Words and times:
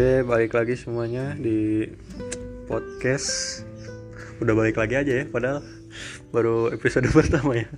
Oke, 0.00 0.24
balik 0.24 0.56
lagi 0.56 0.80
semuanya 0.80 1.36
di 1.36 1.84
podcast. 2.64 3.60
Udah 4.40 4.56
balik 4.56 4.80
lagi 4.80 4.96
aja 4.96 5.12
ya, 5.20 5.24
padahal 5.28 5.60
baru 6.32 6.72
episode 6.72 7.04
pertama 7.12 7.60
ya. 7.60 7.68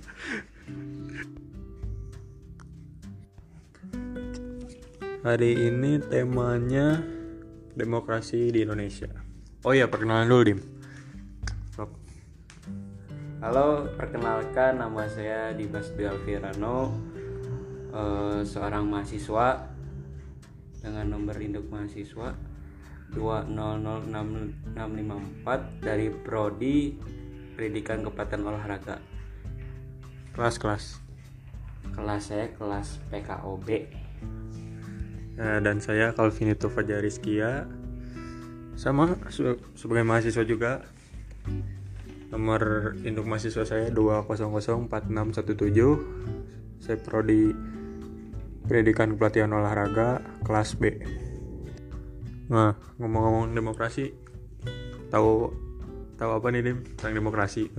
Hari 5.27 5.67
ini 5.67 5.99
temanya 5.99 7.03
demokrasi 7.75 8.55
di 8.55 8.63
Indonesia. 8.63 9.11
Oh 9.67 9.75
iya, 9.75 9.91
perkenalan 9.91 10.31
dulu, 10.31 10.43
Dim. 10.47 10.59
Halo, 13.43 13.91
perkenalkan 13.99 14.79
nama 14.79 15.11
saya 15.11 15.51
Dimas 15.51 15.91
Dwi 15.91 16.07
Alvirano, 16.07 16.87
eh, 17.91 18.47
seorang 18.47 18.87
mahasiswa 18.87 19.72
dengan 20.83 21.15
nomor 21.15 21.39
induk 21.39 21.71
mahasiswa 21.71 22.35
2006654 23.15 25.79
dari 25.79 26.11
Prodi 26.11 26.99
Pendidikan 27.55 28.03
Kepatan 28.03 28.43
Olahraga. 28.43 28.99
Kelas-kelas. 30.35 30.99
Kelas 31.93 32.25
saya 32.27 32.49
kelas 32.57 32.97
PKOB. 33.07 33.67
Nah, 35.37 35.61
dan 35.61 35.77
saya 35.79 36.11
Calvinito 36.13 36.69
Fajariskia 36.69 37.67
sama 38.73 39.13
se- 39.29 39.61
sebagai 39.77 40.01
mahasiswa 40.01 40.41
juga 40.41 40.81
nomor 42.33 42.97
induk 43.05 43.29
mahasiswa 43.29 43.61
saya 43.61 43.93
2004617 43.93 46.81
saya 46.81 46.97
prodi 46.97 47.53
pendidikan 48.67 49.15
pelatihan 49.19 49.51
olahraga 49.51 50.23
kelas 50.43 50.75
B. 50.79 50.99
Nah 52.49 52.75
ngomong-ngomong 52.99 53.51
demokrasi 53.55 54.11
tahu 55.11 55.51
tahu 56.15 56.31
apa 56.39 56.47
nih 56.51 56.61
Dim? 56.63 56.77
Tentang 56.95 57.13
demokrasi. 57.19 57.69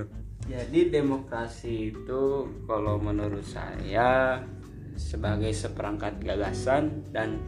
Jadi 0.44 0.92
demokrasi 0.92 1.96
itu 1.96 2.22
kalau 2.68 3.00
menurut 3.00 3.44
saya 3.44 4.44
sebagai 4.94 5.50
seperangkat 5.50 6.20
gagasan 6.20 7.02
dan 7.10 7.40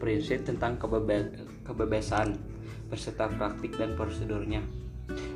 prinsip 0.00 0.48
tentang 0.48 0.80
kebebe- 0.80 1.44
kebebasan 1.62 2.40
beserta 2.88 3.28
praktik 3.28 3.76
dan 3.76 3.92
prosedurnya. 3.94 4.64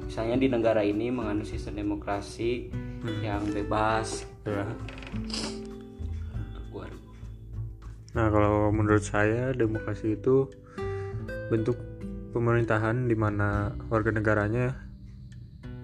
Misalnya 0.09 0.37
di 0.41 0.48
negara 0.48 0.81
ini 0.81 1.12
menganut 1.12 1.44
sistem 1.44 1.84
demokrasi 1.84 2.72
yang 3.20 3.44
bebas. 3.53 4.25
ya 4.48 4.64
Gua- 4.64 5.72
Nah, 8.13 8.29
kalau 8.29 8.69
menurut 8.69 9.01
saya 9.01 9.57
demokrasi 9.57 10.21
itu 10.21 10.49
bentuk 11.49 11.77
pemerintahan 12.33 13.09
di 13.09 13.17
mana 13.17 13.73
warga 13.89 14.13
negaranya 14.13 14.77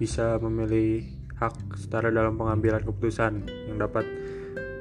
bisa 0.01 0.37
memilih 0.41 1.05
hak 1.41 1.77
setara 1.77 2.13
dalam 2.13 2.37
pengambilan 2.37 2.85
keputusan 2.85 3.47
yang 3.69 3.79
dapat 3.81 4.05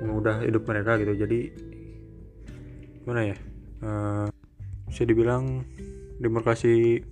mengubah 0.03 0.44
hidup 0.44 0.64
mereka 0.68 1.00
gitu. 1.00 1.14
Jadi 1.16 1.40
gimana 3.03 3.22
ya? 3.31 3.38
Eh, 3.84 4.28
bisa 4.90 5.03
dibilang 5.03 5.64
demokrasi 6.18 7.03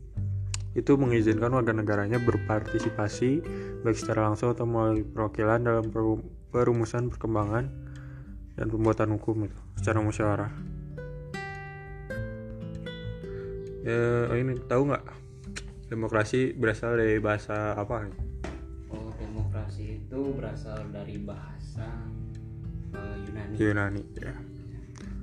itu 0.75 0.91
mengizinkan 0.99 1.55
warga 1.55 1.71
negaranya 1.71 2.19
berpartisipasi 2.19 3.39
baik 3.79 3.95
secara 3.95 4.27
langsung 4.27 4.51
atau 4.51 4.67
melalui 4.67 5.07
perwakilan 5.07 5.63
dalam 5.63 5.87
peru- 5.87 6.25
perumusan 6.51 7.07
perkembangan 7.07 7.84
dan 8.55 8.71
pembuatan 8.71 9.19
hukum 9.19 9.47
itu 9.47 9.59
secara 9.75 9.99
musyawarah. 9.99 10.51
Ya 13.85 14.33
ini 14.33 14.57
tahu 14.65 14.89
nggak 14.89 15.05
demokrasi 15.91 16.57
berasal 16.57 16.97
dari 16.97 17.21
bahasa 17.21 17.77
apa? 17.77 18.09
Oh, 18.89 19.13
demokrasi 19.19 20.01
itu 20.01 20.19
berasal 20.33 20.89
dari 20.89 21.21
bahasa 21.21 21.85
eh, 22.95 23.15
Yunani. 23.29 23.53
Yunani 23.59 24.03
ya. 24.17 24.33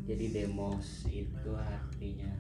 Jadi 0.06 0.24
demos 0.30 1.08
itu 1.10 1.50
artinya 1.56 2.30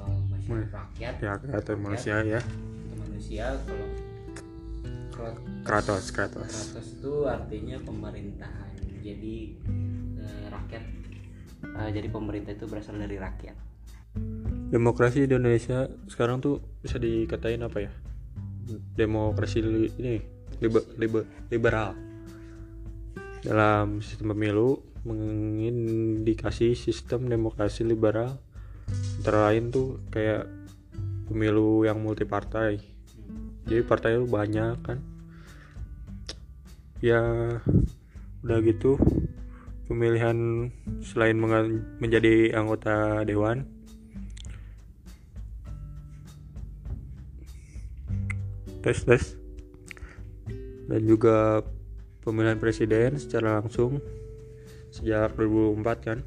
eh, 0.00 0.18
masyarakat 0.32 0.72
rakyat 0.72 1.14
Ya 1.20 1.32
atau 1.36 1.74
manusia 1.76 2.16
ya. 2.24 2.40
manusia 2.96 3.46
kalau 3.66 3.88
Kratos, 5.64 6.12
Kratos. 6.12 6.52
Kratos 6.52 6.88
itu 7.00 7.12
artinya 7.24 7.76
pemerintahan 7.80 8.75
jadi 9.06 9.36
eh, 10.18 10.46
rakyat 10.50 10.84
eh, 11.62 11.90
jadi 11.94 12.08
pemerintah 12.10 12.52
itu 12.58 12.66
berasal 12.66 12.98
dari 12.98 13.14
rakyat. 13.14 13.56
Demokrasi 14.66 15.22
di 15.22 15.30
Indonesia 15.30 15.86
sekarang 16.10 16.42
tuh 16.42 16.58
bisa 16.82 16.98
dikatain 16.98 17.62
apa 17.62 17.86
ya? 17.86 17.92
Demokrasi 18.98 19.62
li- 19.62 19.94
ini 20.02 20.18
liber- 20.58 20.90
liber- 20.98 21.28
liberal. 21.54 21.94
Dalam 23.46 24.02
sistem 24.02 24.34
pemilu 24.34 24.82
mengindikasi 25.06 26.74
sistem 26.74 27.30
demokrasi 27.30 27.86
liberal. 27.86 28.42
Antara 29.22 29.50
lain 29.50 29.70
tuh 29.70 30.02
kayak 30.10 30.50
pemilu 31.30 31.86
yang 31.86 32.02
multipartai. 32.02 32.82
Jadi 33.66 33.82
partai 33.86 34.18
itu 34.18 34.26
banyak 34.26 34.76
kan? 34.82 34.98
Ya 36.98 37.22
udah 38.46 38.62
gitu 38.62 38.94
pemilihan 39.90 40.70
selain 41.02 41.34
menjadi 41.98 42.54
anggota 42.54 43.26
dewan 43.26 43.66
tes 48.86 49.02
tes 49.02 49.34
dan 50.86 51.02
juga 51.02 51.66
pemilihan 52.22 52.58
presiden 52.62 53.18
secara 53.18 53.58
langsung 53.58 53.98
sejak 54.94 55.34
2004 55.34 56.06
kan? 56.06 56.18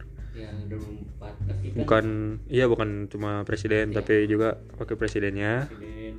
2004 0.67 1.47
ketika 1.47 1.75
bukan 1.79 2.05
iya 2.51 2.67
bukan 2.67 3.07
cuma 3.07 3.47
presiden 3.47 3.95
tapi 3.95 4.27
juga 4.27 4.59
wakil 4.75 4.99
presidennya. 4.99 5.67
Presiden. 5.71 6.15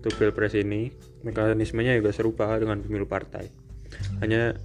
Untuk 0.00 0.16
pilpres 0.16 0.56
ini 0.56 0.88
mekanismenya 1.20 1.92
juga 2.00 2.08
serupa 2.16 2.48
dengan 2.56 2.80
pemilu 2.80 3.04
partai. 3.04 3.52
Hanya 4.24 4.56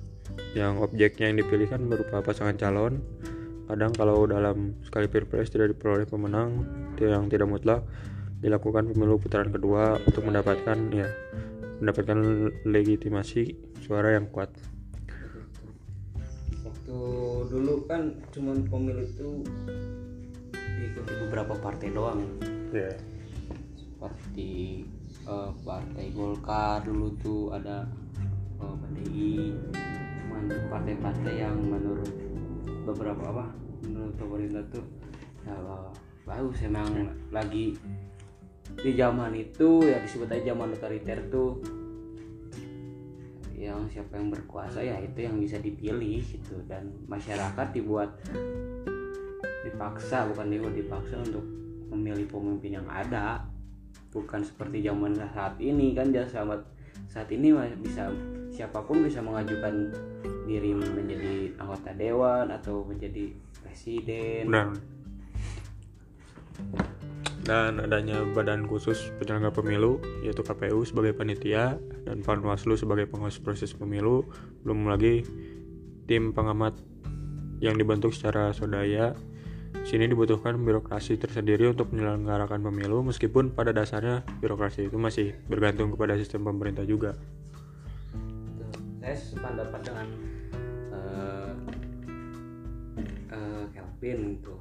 yang 0.58 0.80
objeknya 0.80 1.32
yang 1.32 1.38
dipilih 1.44 1.68
kan 1.70 1.82
berupa 1.86 2.24
pasangan 2.24 2.56
calon. 2.56 3.04
Kadang 3.66 3.92
kalau 3.98 4.30
dalam 4.30 4.78
sekali 4.86 5.10
pilpres 5.10 5.50
tidak 5.50 5.74
diperoleh 5.74 6.06
pemenang 6.06 6.64
yang 7.02 7.26
tidak 7.28 7.50
mutlak 7.50 7.82
dilakukan 8.46 8.94
pemilu 8.94 9.18
putaran 9.18 9.50
kedua 9.50 9.98
untuk 10.06 10.22
mendapatkan 10.22 10.78
ya 10.94 11.10
mendapatkan 11.82 12.18
legitimasi 12.64 13.58
suara 13.82 14.14
yang 14.14 14.30
kuat. 14.30 14.54
Waktu 16.62 16.98
dulu 17.50 17.90
kan 17.90 18.22
cuman 18.30 18.70
pemilu 18.70 19.02
itu 19.02 19.30
diikuti 20.54 21.14
beberapa 21.26 21.58
partai 21.58 21.90
doang. 21.90 22.22
Ya 22.70 22.94
seperti 24.06 24.86
eh, 25.26 25.52
partai 25.66 26.06
Golkar 26.14 26.86
dulu 26.86 27.08
tuh 27.18 27.42
ada 27.58 27.90
eh, 28.62 28.76
PDI 28.78 29.34
partai-partai 30.70 31.34
yang 31.42 31.58
menurut 31.58 32.12
beberapa 32.86 33.24
apa 33.34 33.46
menurut 33.86 34.16
pemerintah 34.18 34.64
tuh 34.70 34.86
ya 35.46 35.56
bagus. 36.26 36.58
Emang 36.66 36.90
lagi 37.30 37.78
di 38.76 38.92
zaman 38.98 39.32
itu 39.38 39.86
ya 39.86 40.02
disebut 40.02 40.30
aja 40.30 40.54
zaman 40.54 40.74
otoriter 40.74 41.20
tuh 41.30 41.62
yang 43.56 43.88
siapa 43.88 44.20
yang 44.20 44.30
berkuasa 44.30 44.84
ya 44.84 45.00
itu 45.00 45.26
yang 45.26 45.38
bisa 45.40 45.58
dipilih 45.62 46.22
gitu. 46.22 46.60
Dan 46.68 46.92
masyarakat 47.10 47.68
dibuat 47.74 48.14
dipaksa 49.66 50.30
bukan 50.30 50.48
dibuat 50.50 50.76
dipaksa 50.76 51.16
untuk 51.22 51.46
memilih 51.94 52.28
pemimpin 52.30 52.82
yang 52.82 52.88
ada. 52.90 53.46
Bukan 54.12 54.44
seperti 54.48 54.80
zaman 54.80 55.16
saat 55.16 55.60
ini 55.60 55.92
kan 55.92 56.08
ya 56.12 56.24
sahabat 56.24 56.64
saat 57.12 57.28
ini 57.32 57.52
bisa 57.84 58.08
siapa 58.56 58.80
pun 58.88 59.04
bisa 59.04 59.20
mengajukan 59.20 59.92
diri 60.48 60.72
menjadi 60.72 61.52
anggota 61.60 61.92
dewan 61.92 62.48
atau 62.56 62.88
menjadi 62.88 63.36
presiden. 63.60 64.48
Benar 64.48 64.80
dan 67.46 67.78
adanya 67.78 68.26
badan 68.34 68.66
khusus 68.66 69.14
penyelenggara 69.22 69.54
pemilu 69.54 70.02
yaitu 70.26 70.42
KPU 70.42 70.82
sebagai 70.82 71.14
panitia 71.14 71.78
dan 72.02 72.26
Panwaslu 72.26 72.74
sebagai 72.74 73.06
pengawas 73.06 73.38
proses 73.38 73.70
pemilu 73.78 74.26
belum 74.66 74.90
lagi 74.90 75.22
tim 76.10 76.34
pengamat 76.34 76.74
yang 77.62 77.78
dibentuk 77.78 78.12
secara 78.12 78.52
swadaya. 78.52 79.14
Sini 79.86 80.10
dibutuhkan 80.10 80.58
birokrasi 80.58 81.22
tersendiri 81.22 81.70
untuk 81.70 81.94
menyelenggarakan 81.94 82.58
pemilu 82.58 83.06
meskipun 83.06 83.54
pada 83.54 83.70
dasarnya 83.70 84.26
birokrasi 84.42 84.90
itu 84.90 84.98
masih 84.98 85.38
bergantung 85.46 85.94
kepada 85.94 86.18
sistem 86.18 86.42
pemerintah 86.50 86.82
juga 86.90 87.14
saya 89.06 89.22
sependapat 89.22 89.82
dengan 89.86 90.08
eh, 90.90 91.54
eh, 93.30 93.64
Kelvin 93.70 94.20
gitu 94.34 94.58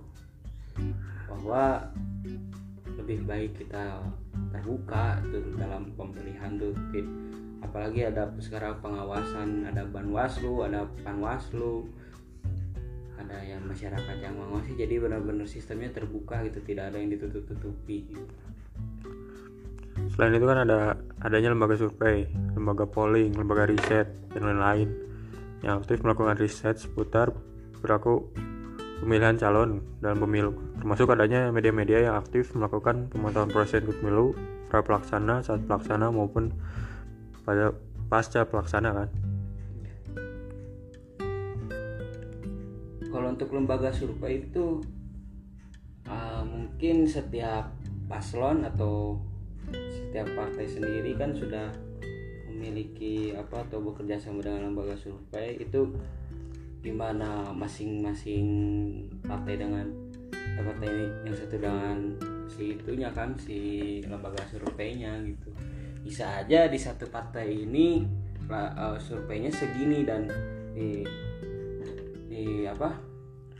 bahwa 1.25 1.89
lebih 3.01 3.25
baik 3.25 3.57
kita 3.57 4.05
terbuka 4.53 5.25
tuh 5.33 5.49
dalam 5.57 5.89
pemilihan 5.97 6.61
tuh 6.61 6.77
apalagi 7.65 8.05
ada 8.05 8.29
sekarang 8.37 8.77
pengawasan 8.85 9.65
ada 9.65 9.89
banwaslu 9.89 10.69
ada 10.69 10.85
panwaslu 11.01 11.89
ada 13.17 13.41
yang 13.41 13.65
masyarakat 13.65 14.17
yang 14.21 14.37
mengawasi 14.37 14.77
jadi 14.77 15.01
benar-benar 15.01 15.49
sistemnya 15.49 15.89
terbuka 15.89 16.45
gitu 16.45 16.61
tidak 16.61 16.93
ada 16.93 17.01
yang 17.01 17.17
ditutup-tutupi 17.17 18.13
gitu. 18.13 18.37
selain 20.13 20.37
itu 20.37 20.45
kan 20.45 20.69
ada 20.69 21.01
adanya 21.23 21.55
lembaga 21.55 21.79
survei 21.79 22.27
lembaga 22.57 22.89
polling 22.89 23.37
lembaga 23.37 23.71
riset 23.71 24.11
dan 24.35 24.43
lain-lain 24.49 24.89
yang 25.65 25.81
aktif 25.81 26.03
melakukan 26.05 26.37
riset 26.37 26.77
seputar 26.77 27.33
berlaku 27.81 28.33
pemilihan 29.05 29.37
calon 29.37 29.85
dalam 30.01 30.17
pemilu. 30.25 30.57
Termasuk 30.81 31.13
adanya 31.13 31.53
media-media 31.53 32.09
yang 32.09 32.17
aktif 32.17 32.57
melakukan 32.57 33.13
pemantauan 33.13 33.53
proses 33.53 33.85
pemilu 33.85 34.33
pra 34.73 34.81
pelaksana 34.81 35.45
saat 35.45 35.61
pelaksana 35.69 36.09
maupun 36.09 36.53
pada 37.45 37.77
pasca 38.09 38.49
pelaksana 38.49 38.91
kan? 38.97 39.09
Kalau 43.13 43.29
untuk 43.31 43.53
lembaga 43.55 43.95
survei 43.95 44.43
itu 44.43 44.83
uh, 46.09 46.43
mungkin 46.43 47.07
setiap 47.07 47.71
paslon 48.11 48.67
atau 48.67 49.21
setiap 50.15 50.31
partai 50.39 50.71
sendiri 50.71 51.19
kan 51.19 51.35
sudah 51.35 51.75
memiliki 52.47 53.35
apa 53.35 53.67
atau 53.67 53.83
bekerja 53.83 54.15
sama 54.15 54.47
dengan 54.47 54.71
lembaga 54.71 54.95
survei 54.95 55.59
itu 55.59 55.91
di 56.79 56.95
mana 56.95 57.51
masing-masing 57.51 58.47
partai 59.27 59.59
dengan 59.59 59.91
partai 60.55 60.87
ini 60.87 61.07
yang 61.27 61.35
satu 61.35 61.59
dengan 61.59 62.15
si 62.47 62.79
itunya 62.79 63.11
kan 63.11 63.35
si 63.43 63.59
lembaga 64.07 64.39
surveinya 64.55 65.19
gitu. 65.27 65.51
Bisa 66.07 66.47
aja 66.47 66.71
di 66.71 66.79
satu 66.79 67.11
partai 67.11 67.67
ini 67.67 68.07
uh, 68.55 68.95
surveinya 69.03 69.51
segini 69.51 70.07
dan 70.07 70.31
di 70.79 71.03
di 72.31 72.71
apa 72.71 72.95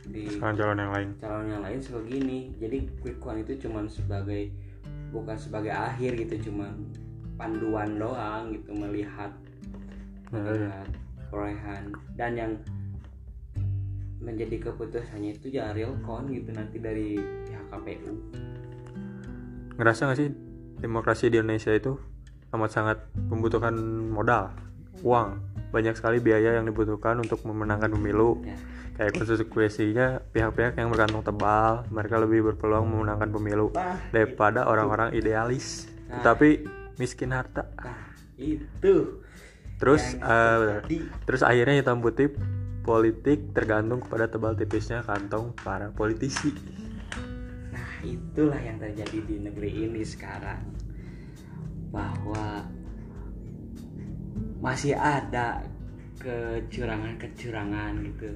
di 0.07 0.39
calon 0.39 0.79
yang 0.79 0.95
lain. 0.95 1.09
calon 1.19 1.51
yang 1.51 1.59
lain 1.67 1.83
segini. 1.83 2.55
Jadi 2.55 2.87
quick 3.03 3.19
count 3.19 3.43
itu 3.43 3.67
cuman 3.67 3.91
sebagai 3.91 4.63
bukan 5.15 5.39
sebagai 5.39 5.71
akhir 5.71 6.19
gitu 6.19 6.51
cuman 6.51 6.75
panduan 7.39 7.95
doang 7.95 8.51
gitu 8.51 8.75
melihat 8.75 9.31
melihat 10.35 10.87
perolehan. 11.31 11.95
Dan 12.19 12.31
yang 12.35 12.51
menjadi 14.25 14.71
keputusannya 14.71 15.37
itu 15.37 15.53
ya 15.53 15.71
real 15.71 15.93
count 16.03 16.27
gitu 16.31 16.49
nanti 16.51 16.81
dari 16.81 17.19
pihak 17.45 17.65
KPU 17.69 18.13
ngerasa 19.75 20.09
gak 20.09 20.17
sih 20.17 20.29
demokrasi 20.79 21.29
di 21.29 21.37
Indonesia 21.37 21.71
itu 21.75 21.99
amat 22.55 22.71
sangat 22.71 22.97
membutuhkan 23.27 23.75
modal 24.09 24.49
uang 25.03 25.37
banyak 25.75 25.99
sekali 25.99 26.23
biaya 26.23 26.55
yang 26.55 26.63
dibutuhkan 26.63 27.19
untuk 27.19 27.43
memenangkan 27.43 27.91
pemilu. 27.91 28.39
Ya. 28.47 28.55
kayak 28.95 29.11
konsekuensinya 29.11 30.23
pihak-pihak 30.31 30.79
yang 30.79 30.87
berkantong 30.87 31.19
tebal 31.19 31.83
mereka 31.91 32.15
lebih 32.15 32.47
berpeluang 32.47 32.87
memenangkan 32.87 33.27
pemilu 33.27 33.75
nah, 33.75 33.99
daripada 34.15 34.71
orang-orang 34.71 35.11
idealis. 35.11 35.91
Nah, 36.07 36.23
tetapi 36.23 36.63
miskin 36.95 37.35
harta. 37.35 37.67
Nah, 37.75 38.15
itu. 38.39 39.19
Terus 39.75 40.15
uh, 40.23 40.79
terus 41.27 41.43
akhirnya 41.43 41.83
hitam 41.83 41.99
putih 41.99 42.31
politik 42.87 43.51
tergantung 43.51 43.99
kepada 43.99 44.31
tebal 44.31 44.55
tipisnya 44.55 45.03
kantong 45.03 45.51
para 45.59 45.91
politisi. 45.91 46.55
Nah 47.75 47.91
itulah 48.05 48.61
yang 48.61 48.79
terjadi 48.79 49.19
di 49.25 49.35
negeri 49.43 49.89
ini 49.89 50.05
sekarang. 50.07 50.71
Bahwa 51.91 52.63
masih 54.65 54.97
ada 54.97 55.61
kecurangan-kecurangan 56.17 58.01
gitu 58.01 58.33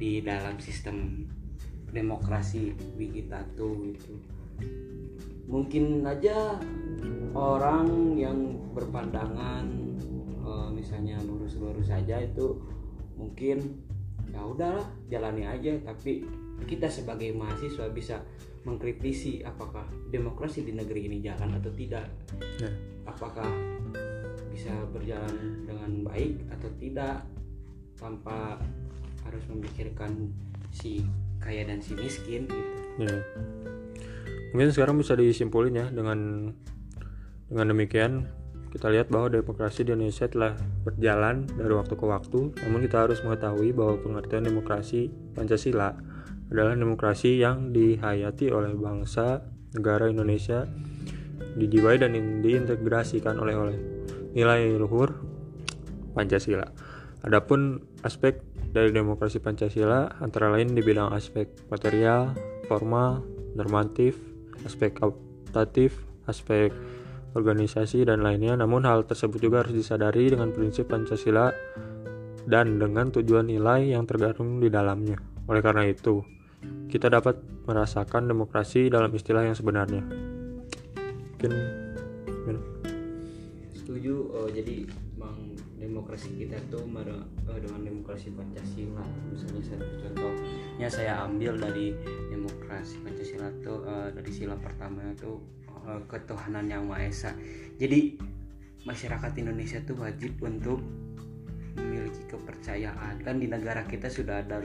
di 0.00 0.24
dalam 0.24 0.56
sistem 0.56 1.28
demokrasi 1.92 2.72
kita 2.96 3.44
tuh 3.52 3.92
gitu. 3.92 4.16
Mungkin 5.44 6.00
aja 6.08 6.56
orang 7.36 8.16
yang 8.16 8.56
berpandangan 8.72 9.68
uh, 10.48 10.72
misalnya 10.72 11.20
lurus-lurus 11.20 11.92
saja 11.92 12.24
itu 12.24 12.56
mungkin 13.20 13.84
ya 14.32 14.40
udahlah 14.40 14.88
jalani 15.12 15.44
aja. 15.44 15.76
Tapi 15.84 16.24
kita 16.64 16.88
sebagai 16.88 17.36
mahasiswa 17.36 17.84
bisa 17.92 18.24
mengkritisi 18.64 19.44
apakah 19.44 19.84
demokrasi 20.08 20.64
di 20.64 20.72
negeri 20.72 21.04
ini 21.04 21.20
jalan 21.20 21.60
atau 21.60 21.72
tidak. 21.76 22.08
Ya. 22.64 22.72
apakah 23.08 23.48
bisa 24.58 24.74
berjalan 24.90 25.62
dengan 25.62 26.02
baik 26.02 26.34
atau 26.50 26.66
tidak 26.82 27.22
tanpa 27.94 28.58
harus 29.22 29.46
memikirkan 29.46 30.34
si 30.74 31.06
kaya 31.38 31.62
dan 31.62 31.78
si 31.78 31.94
miskin 31.94 32.50
gitu. 32.50 32.74
Ya. 32.98 33.22
mungkin 34.50 34.74
sekarang 34.74 34.98
bisa 34.98 35.14
disimpulin 35.14 35.78
ya 35.78 35.86
dengan 35.94 36.50
dengan 37.46 37.66
demikian 37.70 38.26
kita 38.74 38.90
lihat 38.90 39.14
bahwa 39.14 39.30
demokrasi 39.30 39.86
di 39.86 39.94
Indonesia 39.94 40.26
telah 40.26 40.58
berjalan 40.82 41.46
dari 41.54 41.72
waktu 41.72 41.94
ke 41.94 42.04
waktu. 42.04 42.52
Namun 42.58 42.84
kita 42.84 43.06
harus 43.06 43.22
mengetahui 43.24 43.72
bahwa 43.72 43.96
pengertian 44.02 44.44
demokrasi 44.44 45.08
Pancasila 45.38 45.94
adalah 46.50 46.74
demokrasi 46.74 47.38
yang 47.38 47.70
dihayati 47.70 48.50
oleh 48.50 48.74
bangsa 48.74 49.40
negara 49.72 50.10
Indonesia 50.10 50.66
dijiwai 51.54 52.02
dan 52.02 52.18
diintegrasikan 52.42 53.38
oleh 53.40 53.54
oleh 53.56 53.78
nilai 54.32 54.76
luhur 54.76 55.14
Pancasila. 56.12 56.66
Adapun 57.24 57.82
aspek 58.02 58.40
dari 58.70 58.92
demokrasi 58.92 59.40
Pancasila 59.40 60.20
antara 60.20 60.52
lain 60.52 60.76
di 60.76 60.84
bidang 60.84 61.10
aspek 61.14 61.48
material, 61.72 62.36
formal, 62.68 63.24
normatif, 63.56 64.18
aspek 64.62 64.94
kualitatif, 64.98 65.98
aspek 66.28 66.70
organisasi 67.34 68.04
dan 68.04 68.20
lainnya. 68.20 68.54
Namun 68.58 68.84
hal 68.84 69.08
tersebut 69.08 69.40
juga 69.40 69.64
harus 69.64 69.74
disadari 69.74 70.30
dengan 70.30 70.52
prinsip 70.52 70.90
Pancasila 70.90 71.50
dan 72.48 72.80
dengan 72.80 73.12
tujuan 73.12 73.48
nilai 73.48 73.92
yang 73.92 74.08
tergabung 74.08 74.60
di 74.60 74.72
dalamnya. 74.72 75.20
Oleh 75.48 75.60
karena 75.60 75.84
itu, 75.88 76.24
kita 76.88 77.12
dapat 77.12 77.40
merasakan 77.68 78.28
demokrasi 78.28 78.88
dalam 78.88 79.12
istilah 79.12 79.44
yang 79.44 79.56
sebenarnya. 79.56 80.02
Mungkin 81.36 81.52
setuju 83.98 84.30
uh, 84.30 84.46
jadi 84.54 84.86
memang 85.18 85.58
demokrasi 85.74 86.30
kita 86.38 86.54
tuh 86.70 86.86
uh, 86.86 87.58
dengan 87.58 87.82
demokrasi 87.82 88.30
Pancasila. 88.30 89.02
Misalnya 89.26 89.74
satu 89.74 89.86
contohnya 90.06 90.86
saya 90.86 91.26
ambil 91.26 91.58
dari 91.58 91.98
demokrasi 92.30 93.02
Pancasila 93.02 93.50
tuh 93.58 93.82
uh, 93.82 94.06
dari 94.14 94.30
sila 94.30 94.54
pertama 94.54 95.02
itu 95.10 95.42
uh, 95.82 95.98
ketuhanan 96.06 96.70
yang 96.70 96.86
maha 96.86 97.10
esa. 97.10 97.34
Jadi 97.74 98.22
masyarakat 98.86 99.34
Indonesia 99.34 99.82
tuh 99.82 99.98
wajib 99.98 100.38
untuk 100.46 100.78
memiliki 101.74 102.22
kepercayaan. 102.30 103.18
Kan 103.26 103.42
di 103.42 103.50
negara 103.50 103.82
kita 103.82 104.06
sudah 104.06 104.46
ada 104.46 104.62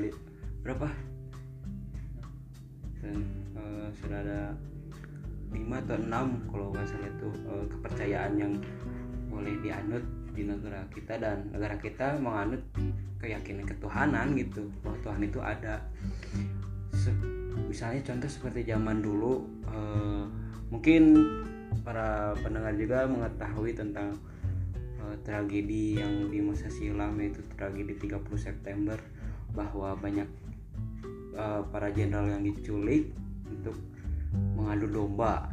berapa? 0.62 0.94
Sudah 3.98 4.22
ada 4.22 4.54
lima 5.50 5.82
atau 5.82 5.98
enam 5.98 6.38
kalau 6.54 6.70
nggak 6.70 6.86
salah 6.86 7.10
itu 7.10 7.30
kepercayaan 7.74 8.34
yang 8.38 8.54
boleh 9.34 9.58
dianut 9.66 10.06
di 10.34 10.46
negara 10.46 10.86
kita 10.94 11.18
dan 11.18 11.50
negara 11.50 11.78
kita 11.82 12.18
menganut 12.22 12.62
keyakinan 13.18 13.66
ketuhanan 13.66 14.38
gitu 14.38 14.70
bahwa 14.86 14.98
Tuhan 15.02 15.22
itu 15.26 15.40
ada. 15.42 15.82
Se 16.94 17.10
misalnya 17.70 18.02
contoh 18.06 18.30
seperti 18.30 18.70
zaman 18.70 19.02
dulu 19.02 19.42
uh, 19.66 20.26
mungkin 20.70 21.18
para 21.82 22.38
pendengar 22.42 22.74
juga 22.78 23.10
mengetahui 23.10 23.74
tentang 23.74 24.14
uh, 25.02 25.16
tragedi 25.26 25.98
yang 25.98 26.30
di 26.30 26.38
masa 26.42 26.70
silam 26.70 27.18
yaitu 27.18 27.42
tragedi 27.58 27.98
30 27.98 28.22
September 28.38 28.98
bahwa 29.54 29.94
banyak 29.98 30.30
uh, 31.38 31.62
para 31.70 31.90
jenderal 31.94 32.30
yang 32.30 32.46
diculik 32.46 33.10
untuk 33.50 33.78
mengadu 34.58 34.90
domba 34.90 35.50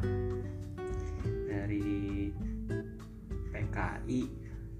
dari 1.45 2.29
PKI 3.91 4.21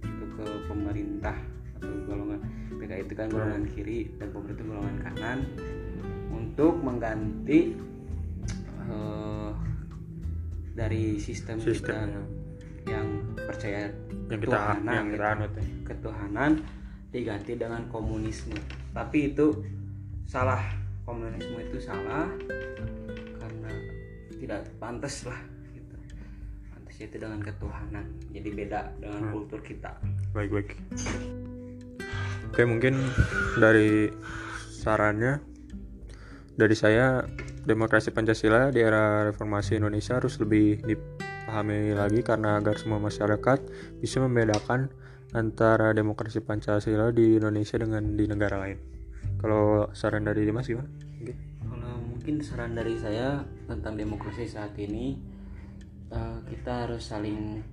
itu 0.02 0.26
ke 0.34 0.46
pemerintah 0.66 1.38
atau 1.78 1.94
golongan 2.08 2.40
PKI 2.80 3.02
itu 3.06 3.14
kan 3.14 3.28
golongan 3.28 3.64
kiri 3.70 4.00
dan 4.18 4.28
pemerintah 4.32 4.66
golongan 4.66 4.98
kanan 5.04 5.40
untuk 6.32 6.74
mengganti 6.80 7.76
uh, 8.88 9.52
dari 10.72 11.20
sistem, 11.20 11.60
sistem. 11.60 11.76
kita 11.84 12.00
yang 12.90 13.08
percaya 13.36 13.92
yang 14.32 14.40
kita 14.40 14.58
ketuhanan, 14.58 14.94
yang 14.96 15.08
kita 15.12 15.28
anut 15.28 15.52
ya. 15.52 15.64
ketuhanan 15.86 16.52
diganti 17.12 17.54
dengan 17.60 17.82
komunisme. 17.92 18.58
Tapi 18.96 19.36
itu 19.36 19.60
salah. 20.26 20.64
Komunisme 21.02 21.60
itu 21.60 21.82
salah 21.82 22.30
tidak 24.42 24.66
pantas 24.82 25.22
lah 25.30 25.38
itu 27.06 27.18
dengan 27.18 27.42
ketuhanan. 27.42 28.06
Jadi 28.30 28.50
beda 28.54 28.94
dengan 29.02 29.22
Hmm. 29.30 29.34
kultur 29.34 29.60
kita. 29.66 29.98
Baik 30.32 30.52
baik 30.54 30.70
oke 32.52 32.68
mungkin 32.68 33.00
dari 33.56 34.12
sarannya 34.76 35.40
dari 36.60 36.76
saya 36.76 37.24
demokrasi 37.64 38.12
pancasila 38.12 38.76
di 38.76 38.84
era 38.84 39.24
reformasi 39.24 39.80
Indonesia 39.80 40.20
harus 40.20 40.36
lebih 40.44 40.84
dipahami 40.84 41.96
lagi 41.96 42.20
karena 42.20 42.60
agar 42.60 42.76
semua 42.76 43.00
masyarakat 43.00 43.64
bisa 44.04 44.20
membedakan 44.20 44.92
antara 45.32 45.96
demokrasi 45.96 46.44
pancasila 46.44 47.16
di 47.16 47.40
Indonesia 47.40 47.80
dengan 47.80 48.20
di 48.20 48.28
negara 48.28 48.60
lain. 48.68 48.78
Kalau 49.40 49.88
saran 49.96 50.28
dari 50.28 50.44
Dimas 50.44 50.68
gimana? 50.68 50.92
Kalau 51.64 52.04
mungkin 52.04 52.44
saran 52.44 52.76
dari 52.76 53.00
saya 53.00 53.48
tentang 53.64 53.96
demokrasi 53.96 54.44
saat 54.44 54.76
ini 54.76 55.16
eh, 56.12 56.40
kita 56.52 56.88
harus 56.88 57.04
saling 57.04 57.64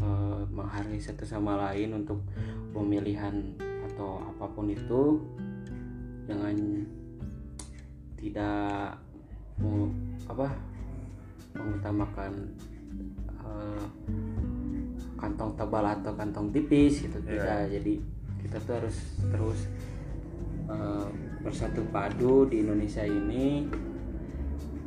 eh, 0.00 0.42
menghargai 0.50 1.00
satu 1.00 1.28
sama 1.28 1.56
lain 1.68 2.04
untuk 2.04 2.24
pemilihan 2.72 3.54
atau 3.92 4.20
apa 4.24 4.44
pun 4.52 4.66
itu. 4.68 5.22
Dengan 6.28 6.84
tidak 8.18 9.00
mau 9.56 9.88
apa 10.28 10.52
mengutamakan 11.56 12.32
eh, 13.42 13.86
kantong 15.18 15.52
tebal 15.58 15.84
atau 15.84 16.12
kantong 16.14 16.48
tipis 16.54 17.04
gitu. 17.04 17.18
Iya. 17.26 17.42
tidak 17.42 17.60
jadi 17.80 17.94
kita 18.46 18.56
tuh 18.62 18.74
harus 18.80 18.96
terus 19.18 19.60
eh, 20.70 21.08
bersatu 21.42 21.82
padu 21.90 22.46
di 22.46 22.62
Indonesia 22.62 23.02
ini 23.02 23.66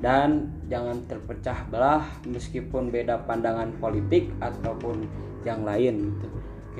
dan 0.01 0.49
jangan 0.65 0.97
terpecah 1.05 1.69
belah 1.69 2.05
meskipun 2.25 2.89
beda 2.89 3.21
pandangan 3.29 3.69
politik 3.77 4.33
ataupun 4.41 5.05
yang 5.45 5.61
lain 5.61 6.17
gitu. 6.17 6.27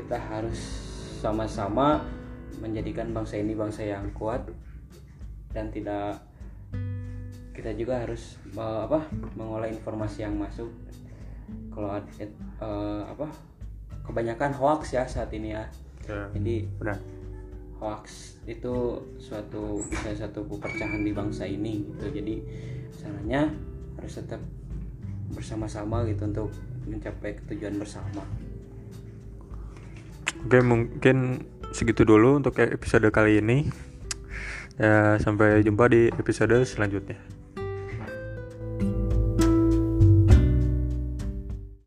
kita 0.02 0.18
harus 0.18 0.58
sama-sama 1.22 2.02
menjadikan 2.58 3.14
bangsa 3.14 3.38
ini 3.38 3.54
bangsa 3.54 3.86
yang 3.86 4.10
kuat 4.18 4.42
dan 5.54 5.70
tidak 5.70 6.18
kita 7.54 7.78
juga 7.78 8.02
harus 8.02 8.42
eh, 8.58 8.82
apa 8.90 9.06
mengolah 9.38 9.70
informasi 9.70 10.26
yang 10.26 10.40
masuk. 10.40 10.72
Kalau 11.70 11.94
ada 11.94 12.10
eh, 12.18 13.02
apa 13.06 13.28
kebanyakan 14.08 14.56
hoax 14.58 14.98
ya 14.98 15.06
saat 15.06 15.30
ini 15.36 15.54
ya. 15.54 15.70
Ya, 16.10 16.26
jadi 16.34 16.66
benar 16.82 16.98
hoax 17.82 18.38
itu 18.46 19.02
suatu 19.18 19.82
bisa 19.90 20.14
satu 20.14 20.46
perpecahan 20.46 21.02
di 21.02 21.12
bangsa 21.12 21.50
ini 21.50 21.82
gitu 21.90 22.14
jadi 22.14 22.36
caranya 23.02 23.50
harus 23.98 24.14
tetap 24.22 24.42
bersama-sama 25.34 26.06
gitu 26.06 26.30
untuk 26.30 26.54
mencapai 26.86 27.42
tujuan 27.50 27.82
bersama 27.82 28.22
Oke, 30.42 30.58
mungkin 30.66 31.46
segitu 31.70 32.02
dulu 32.02 32.42
untuk 32.42 32.58
episode 32.58 33.06
kali 33.14 33.46
ini. 33.46 33.70
Ya, 34.82 35.22
sampai 35.22 35.62
jumpa 35.62 35.86
di 35.86 36.10
episode 36.18 36.66
selanjutnya. 36.66 37.22